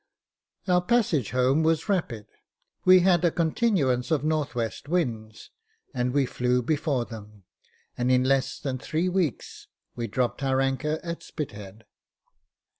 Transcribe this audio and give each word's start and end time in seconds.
Our 0.67 0.81
passage 0.81 1.29
home 1.29 1.61
was 1.61 1.87
rapid. 1.87 2.25
We 2.85 3.01
had 3.01 3.23
a 3.23 3.29
con 3.29 3.51
tinuance 3.53 4.09
of 4.09 4.23
N.W. 4.23 4.49
winds, 4.87 5.51
and 5.93 6.11
we 6.11 6.25
flew 6.25 6.63
before 6.63 7.05
them, 7.05 7.43
and, 7.95 8.11
in 8.11 8.23
less 8.23 8.57
than 8.59 8.79
three 8.79 9.09
weeks, 9.09 9.67
we 9.95 10.07
dropped 10.07 10.41
our 10.41 10.59
anchor 10.59 10.99
at 11.03 11.21
Spithead. 11.21 11.85